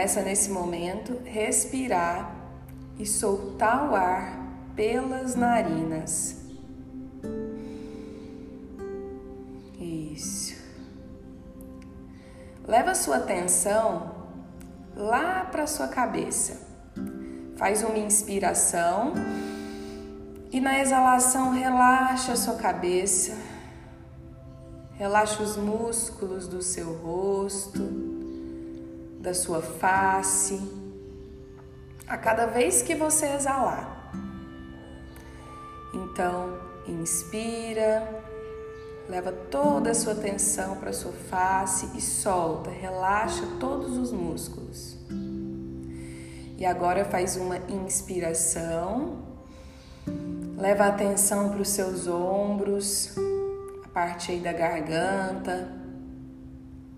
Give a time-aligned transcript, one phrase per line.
[0.00, 2.34] Começa nesse momento respirar
[2.98, 4.34] e soltar o ar
[4.74, 6.36] pelas narinas.
[9.78, 10.56] Isso.
[12.66, 14.14] Leva sua atenção
[14.96, 16.66] lá para sua cabeça.
[17.58, 19.12] Faz uma inspiração
[20.50, 23.36] e na exalação relaxa sua cabeça.
[24.92, 28.29] Relaxa os músculos do seu rosto,
[29.20, 30.60] da sua face.
[32.08, 34.10] A cada vez que você exalar.
[35.92, 38.24] Então, inspira,
[39.08, 44.96] leva toda a sua atenção para a sua face e solta, relaxa todos os músculos.
[46.56, 49.18] E agora faz uma inspiração,
[50.56, 53.14] leva a atenção para os seus ombros,
[53.92, 55.72] parte aí da garganta,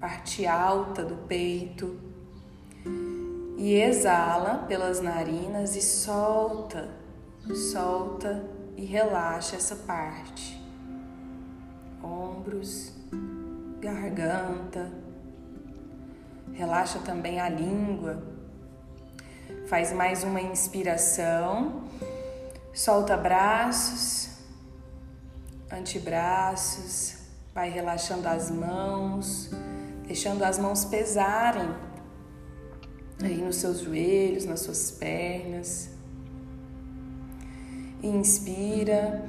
[0.00, 2.03] parte alta do peito.
[3.64, 6.86] E exala pelas narinas e solta,
[7.72, 8.44] solta
[8.76, 10.62] e relaxa essa parte.
[12.02, 12.92] Ombros,
[13.80, 14.92] garganta.
[16.52, 18.22] Relaxa também a língua.
[19.66, 21.84] Faz mais uma inspiração.
[22.74, 24.28] Solta braços
[25.72, 27.16] antebraços,
[27.54, 29.50] vai relaxando as mãos,
[30.06, 31.93] deixando as mãos pesarem
[33.26, 35.90] aí nos seus joelhos, nas suas pernas.
[38.02, 39.24] Inspira,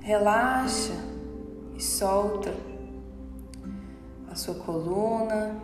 [0.00, 0.94] relaxa
[1.76, 2.54] e solta
[4.30, 5.56] a sua coluna.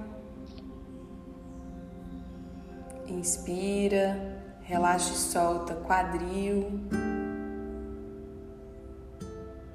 [3.07, 6.81] Inspira, relaxa e solta quadril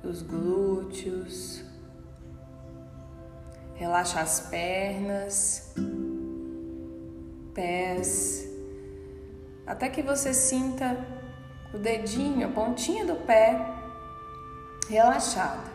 [0.09, 1.63] os glúteos,
[3.75, 5.73] relaxa as pernas,
[7.59, 8.47] pés,
[9.67, 10.97] até que você sinta
[11.73, 13.59] o dedinho, a pontinha do pé
[14.87, 15.69] relaxada.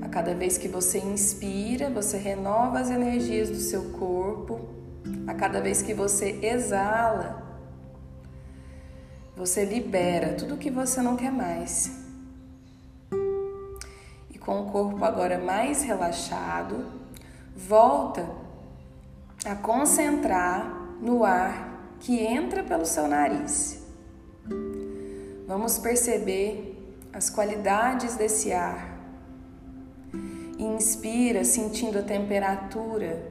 [0.00, 4.70] A cada vez que você inspira, você renova as energias do seu corpo.
[5.26, 7.42] A cada vez que você exala,
[9.36, 11.90] você libera tudo que você não quer mais.
[14.30, 16.86] E com o corpo agora mais relaxado,
[17.54, 18.26] volta
[19.44, 20.64] a concentrar
[21.00, 23.82] no ar que entra pelo seu nariz.
[25.46, 28.98] Vamos perceber as qualidades desse ar.
[30.58, 33.30] Inspira sentindo a temperatura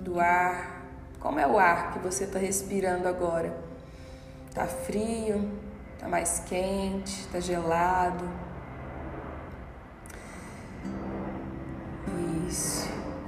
[0.00, 0.84] do ar.
[1.20, 3.54] Como é o ar que você está respirando agora?
[4.54, 5.50] Tá frio,
[5.98, 8.24] tá mais quente, tá gelado.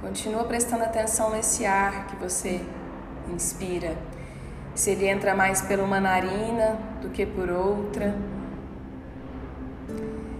[0.01, 2.65] Continua prestando atenção nesse ar que você
[3.27, 3.97] inspira.
[4.73, 8.15] Se ele entra mais por uma narina do que por outra.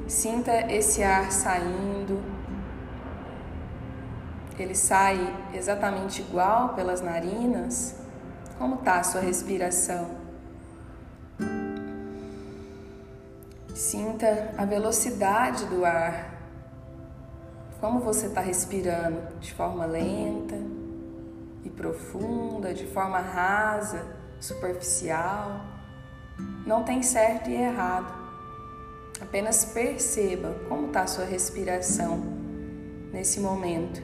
[0.08, 2.24] Sinta esse ar saindo.
[4.58, 7.96] Ele sai exatamente igual pelas narinas.
[8.58, 10.10] Como está a sua respiração?
[13.74, 16.39] Sinta a velocidade do ar.
[17.80, 20.56] Como você está respirando de forma lenta
[21.64, 24.06] e profunda, de forma rasa,
[24.40, 25.62] superficial.
[26.66, 28.14] Não tem certo e errado.
[29.22, 32.22] Apenas perceba como está a sua respiração
[33.12, 34.02] nesse momento.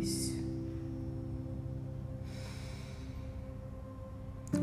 [0.00, 0.34] Isso.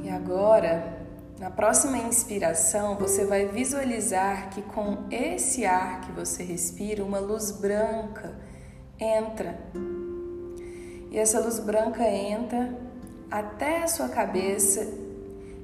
[0.04, 0.97] E agora
[1.40, 7.52] na próxima inspiração, você vai visualizar que com esse ar que você respira, uma luz
[7.52, 8.36] branca
[9.00, 9.60] entra.
[11.12, 12.76] E essa luz branca entra
[13.30, 14.88] até a sua cabeça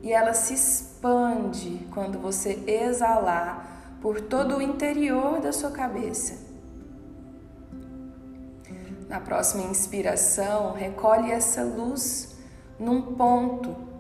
[0.04, 6.38] e ela se expande quando você exalar por todo o interior da sua cabeça.
[9.10, 12.36] Na próxima inspiração, recolhe essa luz
[12.80, 13.93] num ponto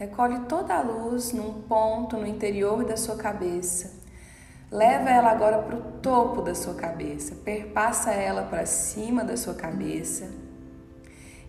[0.00, 4.00] Recolhe toda a luz num ponto no interior da sua cabeça.
[4.70, 7.34] Leva ela agora para o topo da sua cabeça.
[7.44, 10.30] Perpassa ela para cima da sua cabeça.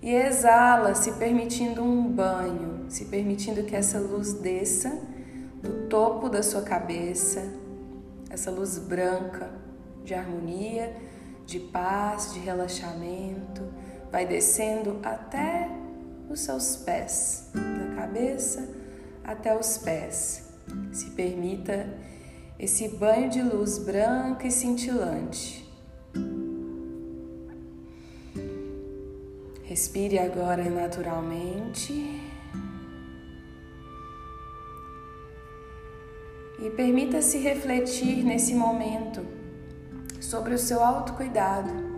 [0.01, 5.00] E exala, se permitindo um banho, se permitindo que essa luz desça
[5.63, 7.53] do topo da sua cabeça,
[8.30, 9.50] essa luz branca
[10.03, 10.94] de harmonia,
[11.45, 13.63] de paz, de relaxamento,
[14.12, 15.69] vai descendo até
[16.31, 18.67] os seus pés, da cabeça
[19.23, 20.49] até os pés.
[20.91, 21.87] Se permita
[22.57, 25.69] esse banho de luz branca e cintilante.
[29.63, 31.93] Respire agora naturalmente.
[36.59, 39.25] E permita-se refletir nesse momento
[40.19, 41.90] sobre o seu autocuidado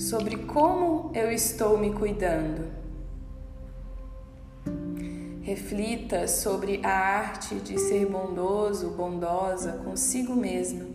[0.00, 2.70] sobre como eu estou me cuidando.
[5.42, 10.88] Reflita sobre a arte de ser bondoso, bondosa consigo mesmo.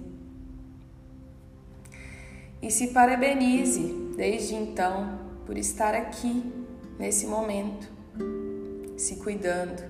[2.59, 6.51] E se parabenize desde então por estar aqui
[6.97, 7.87] nesse momento,
[8.97, 9.83] se cuidando,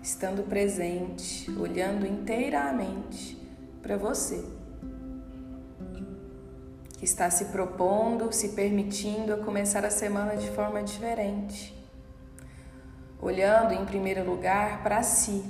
[0.00, 3.36] estando presente, olhando inteiramente
[3.82, 4.59] para você,
[7.00, 11.74] que está se propondo, se permitindo a começar a semana de forma diferente,
[13.18, 15.42] olhando em primeiro lugar para si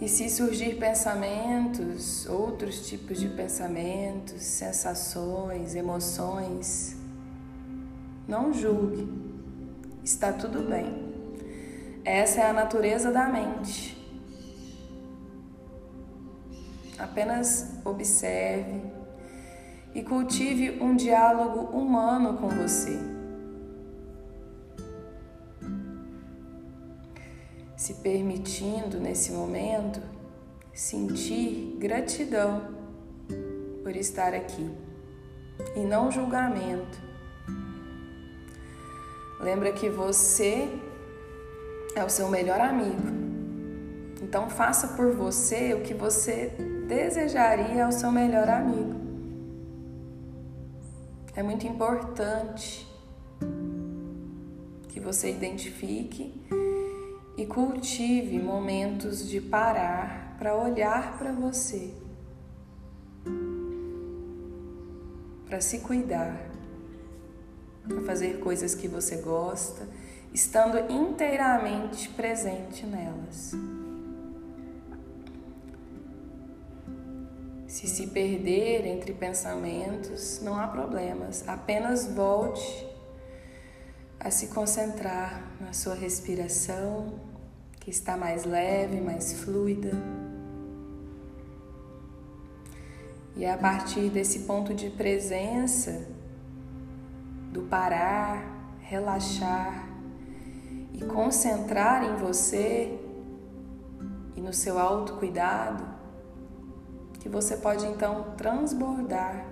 [0.00, 6.96] e se surgir pensamentos, outros tipos de pensamentos, sensações, emoções,
[8.28, 9.12] não julgue,
[10.04, 11.12] está tudo bem.
[12.04, 14.00] Essa é a natureza da mente.
[17.02, 18.80] Apenas observe
[19.94, 23.12] e cultive um diálogo humano com você.
[27.82, 30.00] se permitindo nesse momento
[30.72, 32.62] sentir gratidão
[33.82, 34.70] por estar aqui
[35.74, 37.02] e não julgamento.
[39.40, 40.68] Lembra que você
[41.96, 43.21] é o seu melhor amigo.
[44.22, 46.52] Então faça por você o que você
[46.86, 48.94] desejaria ao seu melhor amigo.
[51.34, 52.86] É muito importante
[54.88, 56.40] que você identifique
[57.36, 61.92] e cultive momentos de parar para olhar para você,
[65.46, 66.48] para se cuidar,
[67.88, 69.88] para fazer coisas que você gosta,
[70.32, 73.52] estando inteiramente presente nelas.
[77.82, 82.86] Se se perder entre pensamentos, não há problemas, apenas volte
[84.20, 87.14] a se concentrar na sua respiração,
[87.80, 89.90] que está mais leve, mais fluida.
[93.34, 96.06] E a partir desse ponto de presença,
[97.50, 99.88] do parar, relaxar
[100.94, 102.96] e concentrar em você
[104.36, 105.91] e no seu autocuidado,
[107.22, 109.46] que você pode então transbordar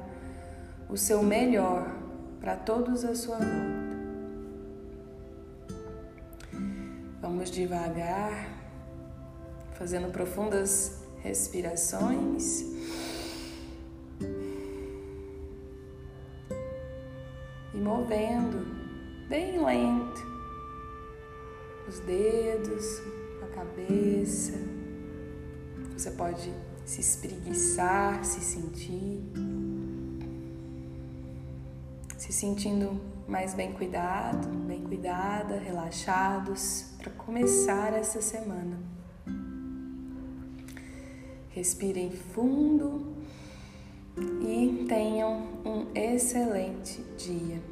[0.88, 1.88] o seu melhor
[2.40, 3.96] para todos à sua volta.
[7.20, 8.48] Vamos devagar,
[9.74, 12.62] fazendo profundas respirações.
[17.72, 18.66] E movendo
[19.28, 20.28] bem lento
[21.86, 23.00] os dedos,
[23.44, 24.58] a cabeça.
[25.96, 26.52] Você pode
[26.84, 29.22] se espreguiçar, se sentir,
[32.16, 38.78] se sentindo mais bem cuidado, bem cuidada, relaxados para começar essa semana.
[41.50, 43.16] Respirem fundo
[44.16, 47.69] e tenham um excelente dia.